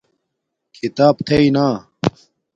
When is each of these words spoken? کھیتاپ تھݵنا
کھیتاپ 0.75 1.15
تھݵنا 1.27 1.67